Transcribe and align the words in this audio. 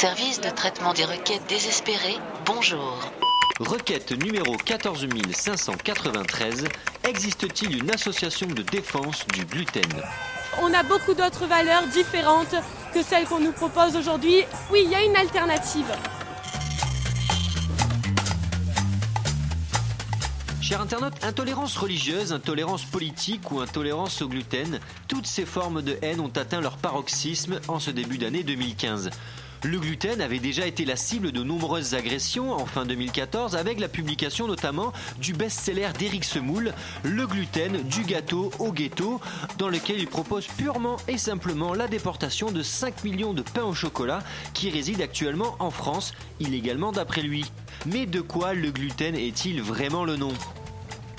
Service 0.00 0.40
de 0.40 0.50
traitement 0.50 0.94
des 0.94 1.04
requêtes 1.04 1.42
désespérées, 1.48 2.18
bonjour. 2.46 3.00
Requête 3.58 4.12
numéro 4.12 4.56
14593. 4.56 6.66
Existe-t-il 7.02 7.82
une 7.82 7.90
association 7.90 8.46
de 8.46 8.62
défense 8.62 9.26
du 9.26 9.44
gluten? 9.44 9.90
On 10.62 10.72
a 10.72 10.84
beaucoup 10.84 11.14
d'autres 11.14 11.46
valeurs 11.46 11.84
différentes 11.88 12.54
que 12.94 13.02
celles 13.02 13.24
qu'on 13.24 13.40
nous 13.40 13.50
propose 13.50 13.96
aujourd'hui. 13.96 14.44
Oui, 14.70 14.82
il 14.84 14.92
y 14.92 14.94
a 14.94 15.04
une 15.04 15.16
alternative. 15.16 15.92
Chers 20.62 20.80
internautes, 20.80 21.24
intolérance 21.24 21.76
religieuse, 21.76 22.32
intolérance 22.32 22.84
politique 22.84 23.50
ou 23.50 23.58
intolérance 23.58 24.22
au 24.22 24.28
gluten, 24.28 24.78
toutes 25.08 25.26
ces 25.26 25.44
formes 25.44 25.82
de 25.82 25.98
haine 26.02 26.20
ont 26.20 26.30
atteint 26.36 26.60
leur 26.60 26.76
paroxysme 26.76 27.58
en 27.66 27.80
ce 27.80 27.90
début 27.90 28.18
d'année 28.18 28.44
2015. 28.44 29.10
Le 29.64 29.80
gluten 29.80 30.20
avait 30.20 30.38
déjà 30.38 30.66
été 30.66 30.84
la 30.84 30.94
cible 30.94 31.32
de 31.32 31.42
nombreuses 31.42 31.94
agressions 31.94 32.52
en 32.52 32.64
fin 32.64 32.86
2014 32.86 33.56
avec 33.56 33.80
la 33.80 33.88
publication 33.88 34.46
notamment 34.46 34.92
du 35.20 35.32
best-seller 35.32 35.88
d'Éric 35.98 36.24
Semoule, 36.24 36.72
Le 37.02 37.26
gluten 37.26 37.82
du 37.82 38.02
gâteau 38.02 38.52
au 38.60 38.70
ghetto, 38.70 39.20
dans 39.58 39.68
lequel 39.68 39.98
il 39.98 40.06
propose 40.06 40.46
purement 40.46 40.96
et 41.08 41.18
simplement 41.18 41.74
la 41.74 41.88
déportation 41.88 42.52
de 42.52 42.62
5 42.62 43.02
millions 43.02 43.32
de 43.32 43.42
pains 43.42 43.64
au 43.64 43.74
chocolat 43.74 44.20
qui 44.54 44.70
résident 44.70 45.02
actuellement 45.02 45.56
en 45.58 45.70
France, 45.70 46.12
illégalement 46.38 46.92
d'après 46.92 47.22
lui. 47.22 47.44
Mais 47.84 48.06
de 48.06 48.20
quoi 48.20 48.54
le 48.54 48.70
gluten 48.70 49.16
est-il 49.16 49.60
vraiment 49.60 50.04
le 50.04 50.16
nom? 50.16 50.32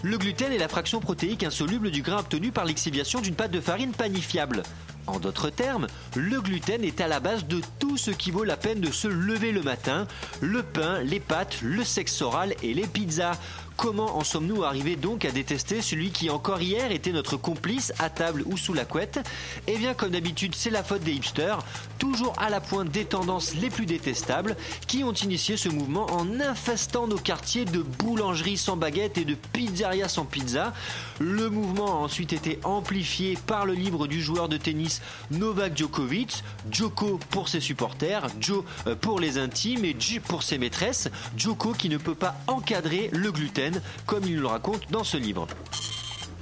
Le 0.02 0.18
gluten 0.18 0.54
est 0.54 0.58
la 0.58 0.70
fraction 0.70 1.02
protéique 1.02 1.44
insoluble 1.44 1.92
du 1.92 2.02
grain 2.02 2.20
obtenu 2.20 2.52
par 2.52 2.64
l'exciviation 2.64 3.20
d'une 3.20 3.36
pâte 3.36 3.52
de 3.52 3.60
farine 3.60 3.92
panifiable. 3.92 4.64
En 5.10 5.20
d'autres 5.20 5.50
termes, 5.50 5.88
le 6.16 6.40
gluten 6.40 6.84
est 6.84 7.02
à 7.02 7.08
la 7.08 7.20
base 7.20 7.48
de 7.48 7.62
tout 7.80 7.98
ce 7.98 8.12
qui 8.12 8.30
vaut 8.30 8.44
la 8.44 8.58
peine 8.58 8.80
de 8.80 8.92
se 8.92 9.08
lever 9.08 9.52
le 9.52 9.64
matin, 9.64 10.06
le 10.40 10.62
pain, 10.62 11.02
les 11.02 11.20
pâtes, 11.20 11.58
le 11.64 11.84
sexe 11.84 12.22
oral 12.22 12.54
et 12.62 12.76
les 12.76 12.86
pizzas. 12.86 13.40
Comment 13.80 14.18
en 14.18 14.26
sommes-nous 14.26 14.66
arrivés 14.66 14.98
donc 14.98 15.24
à 15.24 15.32
détester 15.32 15.82
celui 15.82 16.10
qui 16.10 16.30
encore 16.30 16.62
hier 16.62 16.92
était 16.92 17.14
notre 17.14 17.38
complice 17.38 17.94
à 17.98 18.10
table 18.10 18.44
ou 18.46 18.58
sous 18.58 18.74
la 18.74 18.84
couette 18.84 19.26
Eh 19.68 19.78
bien 19.78 19.94
comme 19.94 20.12
d'habitude 20.12 20.54
c'est 20.54 20.70
la 20.70 20.84
faute 20.84 21.02
des 21.02 21.14
hipsters, 21.14 21.60
toujours 21.98 22.34
à 22.40 22.50
la 22.50 22.60
pointe 22.60 22.90
des 22.90 23.06
tendances 23.06 23.56
les 23.56 23.70
plus 23.70 23.86
détestables, 23.86 24.58
qui 24.86 25.06
ont 25.06 25.14
initié 25.14 25.56
ce 25.56 25.70
mouvement 25.70 26.08
en 26.08 26.42
infestant 26.42 27.08
nos 27.08 27.18
quartiers 27.18 27.64
de 27.64 27.80
boulangeries 27.80 28.58
sans 28.58 28.76
baguettes 28.76 29.18
et 29.18 29.24
de 29.24 29.36
pizzerias 29.36 30.10
sans 30.10 30.26
pizza. 30.26 30.74
Le 31.22 31.50
mouvement 31.50 32.02
a 32.02 32.04
ensuite 32.04 32.34
été 32.34 32.60
amplifié 32.66 33.38
par 33.48 33.66
le 33.66 33.76
livre 33.76 34.08
du 34.08 34.22
joueur 34.22 34.50
de 34.50 34.58
tennis 34.58 35.02
Novak 35.32 35.78
Djokovic, 35.78 36.44
Djoko 36.70 37.18
pour 37.30 37.48
ses 37.48 37.62
supporters, 37.62 38.28
Joe 38.42 38.66
euh, 38.88 38.96
pour 38.98 39.22
les 39.22 39.38
intimes 39.38 39.86
et 39.86 39.96
J 39.98 40.20
pour 40.20 40.44
ses 40.44 40.58
maîtresses, 40.58 41.08
Djoko 41.38 41.72
qui 41.72 41.88
ne 41.88 41.98
peut 41.98 42.14
pas 42.14 42.36
encadrer 42.48 43.10
le 43.14 43.32
gluten 43.32 43.69
comme 44.06 44.24
il 44.26 44.38
le 44.38 44.48
raconte 44.48 44.90
dans 44.92 45.04
ce 45.04 45.18
livre. 45.18 45.48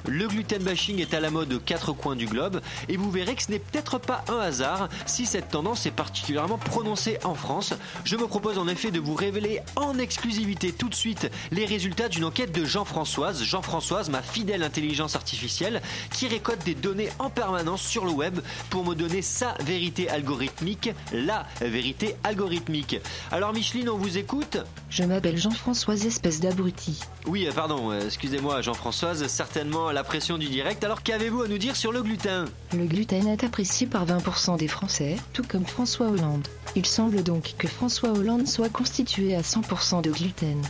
Le 0.07 0.25
gluten 0.27 0.63
bashing 0.63 1.01
est 1.01 1.13
à 1.13 1.19
la 1.19 1.29
mode 1.29 1.51
aux 1.51 1.59
quatre 1.59 1.91
coins 1.91 2.15
du 2.15 2.27
globe 2.27 2.61
et 2.87 2.95
vous 2.95 3.11
verrez 3.11 3.35
que 3.35 3.43
ce 3.43 3.51
n'est 3.51 3.59
peut-être 3.59 3.99
pas 3.99 4.23
un 4.29 4.39
hasard 4.39 4.87
si 5.05 5.25
cette 5.25 5.49
tendance 5.49 5.85
est 5.85 5.91
particulièrement 5.91 6.57
prononcée 6.57 7.17
en 7.25 7.35
France. 7.35 7.73
Je 8.05 8.15
me 8.15 8.25
propose 8.25 8.57
en 8.57 8.69
effet 8.69 8.89
de 8.89 9.01
vous 9.01 9.15
révéler 9.15 9.59
en 9.75 9.99
exclusivité 9.99 10.71
tout 10.71 10.87
de 10.87 10.95
suite 10.95 11.29
les 11.51 11.65
résultats 11.65 12.07
d'une 12.07 12.23
enquête 12.23 12.53
de 12.53 12.63
Jean-Françoise, 12.63 13.43
Jean-Françoise, 13.43 14.09
ma 14.09 14.21
fidèle 14.21 14.63
intelligence 14.63 15.17
artificielle, 15.17 15.81
qui 16.13 16.27
récolte 16.29 16.63
des 16.63 16.75
données 16.75 17.09
en 17.19 17.29
permanence 17.29 17.81
sur 17.81 18.05
le 18.05 18.11
web 18.11 18.39
pour 18.69 18.85
me 18.85 18.95
donner 18.95 19.21
sa 19.21 19.55
vérité 19.65 20.09
algorithmique, 20.09 20.89
la 21.11 21.45
vérité 21.59 22.15
algorithmique. 22.23 23.01
Alors 23.29 23.51
Micheline, 23.51 23.89
on 23.89 23.97
vous 23.97 24.17
écoute 24.17 24.57
Je 24.89 25.03
m'appelle 25.03 25.37
Jean-Françoise, 25.37 26.05
espèce 26.05 26.39
d'abruti. 26.39 27.01
Oui, 27.25 27.45
euh, 27.45 27.51
pardon, 27.51 27.91
euh, 27.91 28.05
excusez-moi 28.05 28.61
Jean-Françoise, 28.61 29.27
certainement 29.27 29.91
la 29.97 30.03
pression 30.03 30.37
du 30.37 30.47
direct. 30.47 30.83
Alors 30.83 31.01
qu'avez-vous 31.01 31.41
à 31.41 31.47
nous 31.47 31.57
dire 31.57 31.75
sur 31.75 31.91
le 31.91 32.03
gluten? 32.03 32.45
Le 32.71 32.85
gluten 32.85 33.27
est 33.27 33.43
apprécié 33.43 33.87
par 33.87 34.05
20% 34.05 34.55
des 34.55 34.67
Français, 34.67 35.15
tout 35.33 35.41
comme 35.41 35.65
François 35.65 36.09
Hollande. 36.09 36.47
Il 36.75 36.85
semble 36.85 37.23
donc 37.23 37.55
que 37.57 37.67
François 37.67 38.11
Hollande 38.11 38.47
soit 38.47 38.69
constitué 38.69 39.33
à 39.35 39.41
100% 39.41 40.03
de 40.03 40.11
gluten. 40.11 40.61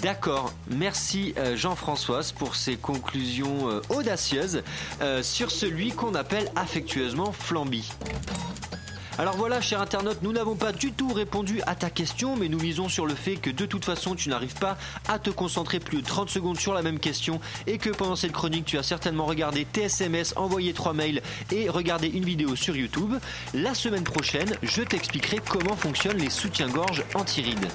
D'accord, 0.00 0.54
merci 0.70 1.34
euh, 1.36 1.56
Jean-Françoise 1.56 2.32
pour 2.32 2.56
ces 2.56 2.76
conclusions 2.76 3.68
euh, 3.68 3.82
audacieuses 3.90 4.62
euh, 5.02 5.22
sur 5.22 5.50
celui 5.50 5.90
qu'on 5.90 6.14
appelle 6.14 6.50
affectueusement 6.56 7.32
Flamby. 7.32 7.92
Alors 9.18 9.36
voilà, 9.36 9.60
cher 9.60 9.80
internaute, 9.80 10.22
nous 10.22 10.32
n'avons 10.32 10.56
pas 10.56 10.72
du 10.72 10.90
tout 10.90 11.12
répondu 11.12 11.60
à 11.66 11.74
ta 11.74 11.90
question, 11.90 12.34
mais 12.34 12.48
nous 12.48 12.58
misons 12.58 12.88
sur 12.88 13.04
le 13.04 13.14
fait 13.14 13.36
que 13.36 13.50
de 13.50 13.66
toute 13.66 13.84
façon, 13.84 14.14
tu 14.14 14.30
n'arrives 14.30 14.54
pas 14.54 14.78
à 15.06 15.18
te 15.18 15.28
concentrer 15.28 15.80
plus 15.80 16.00
de 16.00 16.06
30 16.06 16.30
secondes 16.30 16.58
sur 16.58 16.72
la 16.72 16.80
même 16.80 16.98
question 16.98 17.38
et 17.66 17.76
que 17.76 17.90
pendant 17.90 18.16
cette 18.16 18.32
chronique, 18.32 18.64
tu 18.64 18.78
as 18.78 18.82
certainement 18.82 19.26
regardé 19.26 19.66
tes 19.66 19.82
SMS, 19.82 20.32
envoyé 20.36 20.72
trois 20.72 20.94
mails 20.94 21.20
et 21.50 21.68
regardé 21.68 22.08
une 22.08 22.24
vidéo 22.24 22.56
sur 22.56 22.74
YouTube. 22.74 23.14
La 23.52 23.74
semaine 23.74 24.04
prochaine, 24.04 24.56
je 24.62 24.80
t'expliquerai 24.80 25.40
comment 25.46 25.76
fonctionnent 25.76 26.18
les 26.18 26.30
soutiens-gorge 26.30 27.04
anti-rides. 27.14 27.68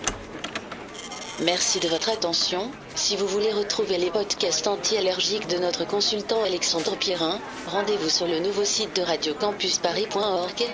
Merci 1.43 1.79
de 1.79 1.87
votre 1.87 2.09
attention. 2.09 2.71
Si 2.95 3.15
vous 3.15 3.27
voulez 3.27 3.53
retrouver 3.53 3.99
les 3.99 4.09
podcasts 4.09 4.65
anti-allergiques 4.65 5.47
de 5.47 5.59
notre 5.59 5.85
consultant 5.85 6.43
Alexandre 6.43 6.97
Pierrin, 6.97 7.39
rendez-vous 7.67 8.09
sur 8.09 8.25
le 8.25 8.39
nouveau 8.39 8.65
site 8.65 8.95
de 8.95 9.03
radiocampusparis.org. 9.03 10.65